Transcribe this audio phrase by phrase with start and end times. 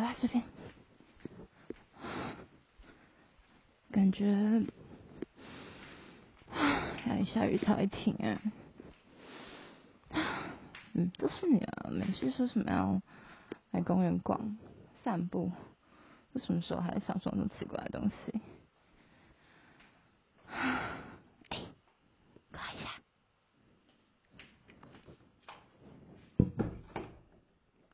[0.00, 0.42] 来，这边。
[3.90, 4.62] 感觉，
[6.50, 8.40] 哎下雨才会停啊。
[10.92, 13.00] 嗯，都是你啊，每次说什么要
[13.70, 14.56] 来公园逛、
[15.02, 15.52] 散步，
[16.32, 18.40] 为什么时候还想说那么奇怪的东西？
[20.50, 21.60] 哎，
[22.52, 22.90] 看一下。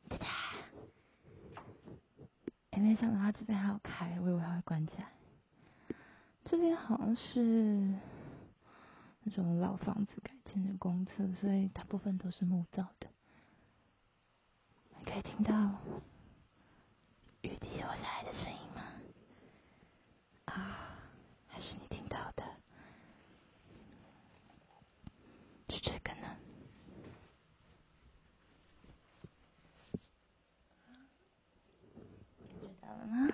[0.09, 0.27] 哒哒。
[2.71, 5.11] 哎，没想到他这边还有开，我以为他会关起来。
[6.45, 7.93] 这边好像是
[9.23, 13.09] 那种老房子改建的公厕，所以大部分都是木造的。
[14.97, 15.75] 你可以听到
[17.41, 18.81] 雨滴落下来的声音吗？
[20.45, 20.95] 啊，
[21.49, 22.43] 还是你听到的？
[25.67, 26.37] 是这个呢？
[32.47, 33.27] 知道了吗？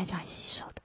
[0.00, 0.80] 应该就爱洗手的。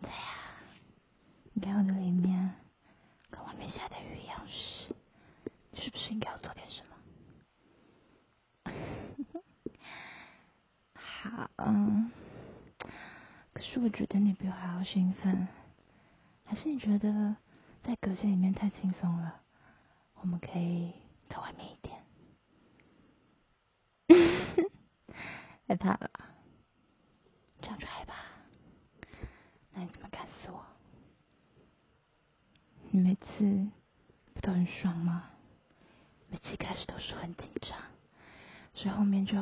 [0.00, 0.16] 对呀，
[1.52, 2.54] 你看我的里面
[3.28, 4.94] 跟外面下的雨一样湿，
[5.74, 6.96] 是不是应该要做点什么？
[10.94, 12.10] 好，嗯。
[13.52, 15.46] 可是我觉得你比我还要兴奋，
[16.44, 17.36] 还是你觉得
[17.84, 19.40] 在隔间里面太轻松了？
[20.14, 20.92] 我们可以
[21.28, 21.96] 到外面一点。
[25.68, 26.10] 害怕了？
[27.60, 28.16] 这样就害怕？
[29.72, 30.66] 那你怎么敢死我？
[32.90, 33.68] 你每次
[34.34, 35.30] 不都很爽吗？
[36.28, 37.78] 每次一开始都是很紧张，
[38.74, 39.40] 所以后面就。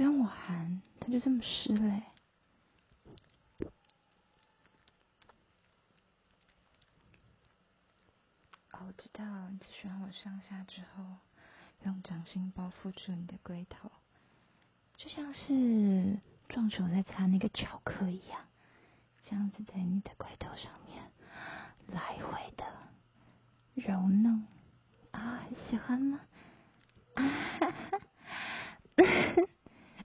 [0.00, 2.02] 不用我喊，它就这么湿嘞。
[8.70, 11.04] 哦，我知道，你只喜欢我上下之后
[11.84, 13.92] 用掌心包覆住你的龟头，
[14.96, 16.18] 就像是
[16.48, 18.40] 撞手在擦那个巧克力一样，
[19.26, 21.12] 这样子在你的龟头上面
[21.88, 22.64] 来回的
[23.74, 24.46] 揉弄
[25.10, 26.20] 啊，喜欢吗？
[27.16, 27.22] 啊
[27.60, 28.00] 哈哈。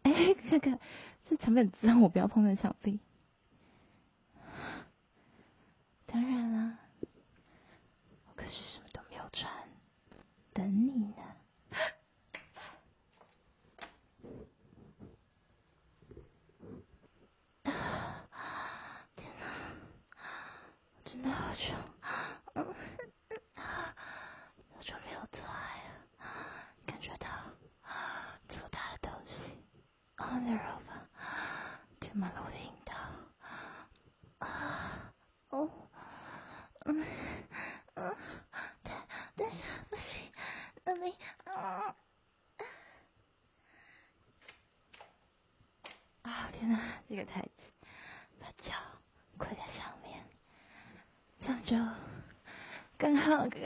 [0.04, 0.80] 哎，看看，
[1.46, 3.00] 这墙壁很脏，我不要碰那墙壁。
[6.08, 6.80] 当然了，
[8.26, 9.48] 我可是什么都没有穿，
[10.54, 11.18] 等你呢。
[19.16, 19.46] 天哪，
[20.96, 21.78] 我真的好穷，
[22.56, 22.66] 嗯，
[23.54, 25.94] 好久没有做爱了，
[26.88, 27.28] 感觉到。
[30.18, 30.75] 温柔吧，填满
[32.22, 32.56] 了我的。
[34.40, 35.14] 啊，
[35.50, 35.70] 哦，
[36.86, 37.06] 嗯，
[37.96, 38.16] 嗯，
[38.84, 39.58] 但但是
[39.90, 40.32] 不行，
[40.84, 41.16] 那里
[41.46, 41.96] 啊，
[46.24, 47.50] 啊，天哪，这个太子，
[48.40, 48.74] 把脚
[49.38, 50.24] 跪在上面，
[51.40, 51.76] 这样就
[52.98, 53.62] 更好更。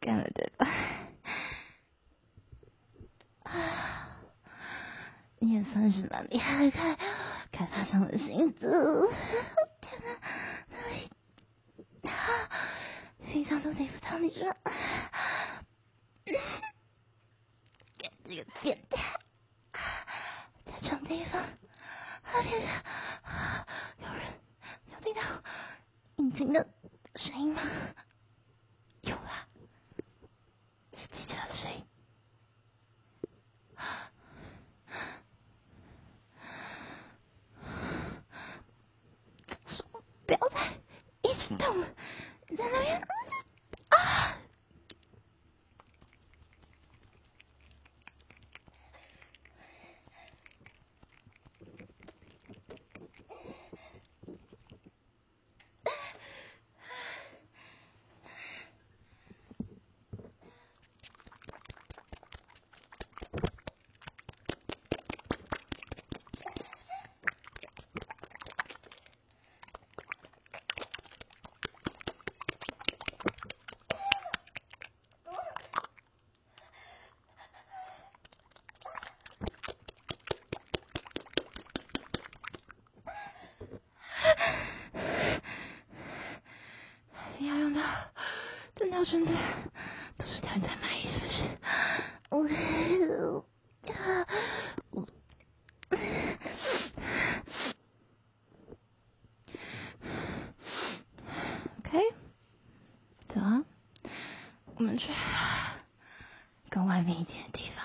[0.00, 0.66] 干了对吧？
[3.44, 4.08] 啊，
[5.38, 6.94] 你也算是蛮厉害，开
[7.50, 9.08] 开发商的心思。
[9.80, 10.18] 天哪，
[10.68, 11.10] 那里
[12.02, 12.50] 啊，
[13.24, 14.54] 平常都得不到你这，
[18.24, 19.18] 这个变态，
[20.66, 23.66] 在什么地方，啊天哪，
[23.98, 24.26] 有人
[24.92, 25.22] 有听到
[26.16, 26.68] 引擎的
[27.14, 27.62] 声音吗？
[29.00, 29.48] 有啊，
[30.96, 31.86] 是汽车的声音
[89.02, 91.42] 都是他在满意，是不是？
[92.30, 92.38] 我，
[94.90, 95.06] 我
[101.80, 101.98] ，OK，
[103.34, 103.64] 走啊，
[104.76, 105.12] 我们去
[106.70, 107.81] 更外面一点的地方。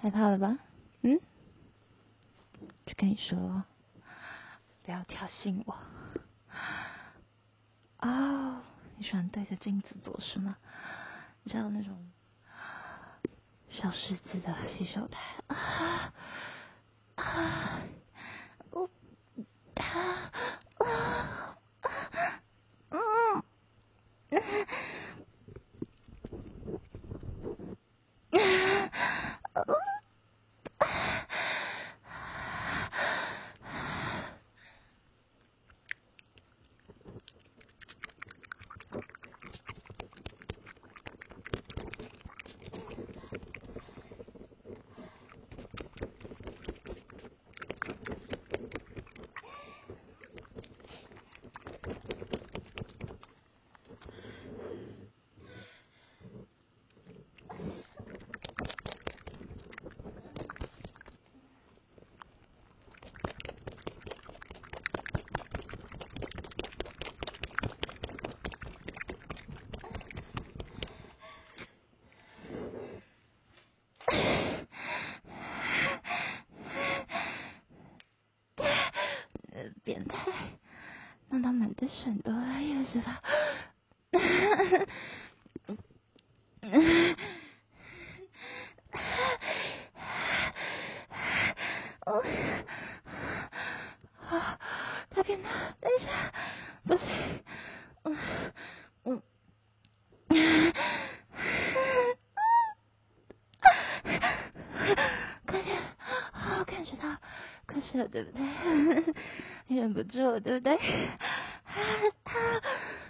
[0.00, 0.56] 害怕了吧？
[1.02, 1.20] 嗯？
[2.86, 3.64] 就跟你说，
[4.82, 5.76] 不要挑衅我。
[7.98, 8.62] 哦，
[8.96, 10.56] 你喜欢对着镜子做是吗？
[11.42, 12.10] 你知道那种
[13.68, 16.14] 小狮子的洗手台啊
[17.16, 17.82] 啊！
[18.70, 18.88] 我
[19.74, 20.00] 他
[20.78, 21.56] 啊
[22.88, 23.44] 啊
[24.30, 24.40] 嗯
[79.82, 80.16] 变态，
[81.30, 83.22] 弄到满地选都也是吧？
[92.06, 92.22] 哦，
[94.28, 94.58] 啊，
[95.10, 95.48] 他变态，
[95.80, 96.32] 等一下，
[96.84, 97.06] 不行，
[98.04, 98.16] 嗯
[99.04, 99.22] 嗯，
[105.46, 105.80] 快点，
[106.32, 107.08] 好，感觉到，
[107.70, 109.14] 快射了，对不对？
[109.76, 110.74] 忍不住，对不对？
[110.76, 111.76] 啊，
[112.24, 112.38] 他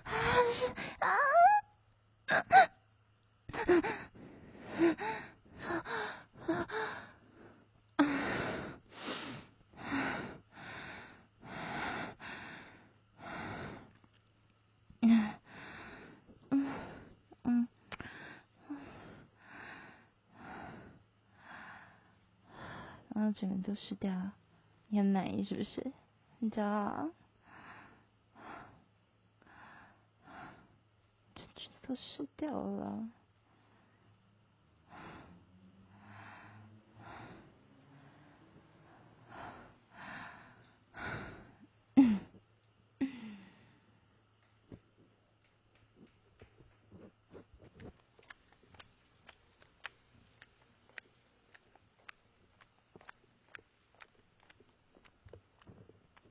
[0.04, 0.10] 啊
[0.52, 0.66] 是
[0.98, 1.08] 啊，
[2.26, 2.36] 啊，
[7.96, 8.04] 啊，
[15.02, 15.30] 嗯
[16.50, 16.74] 嗯
[17.44, 17.68] 嗯，
[23.14, 24.12] 然后整个都湿掉，
[24.92, 25.92] 你很满意是不是？
[26.40, 27.08] 你知道，
[31.34, 33.08] 这这都湿掉了。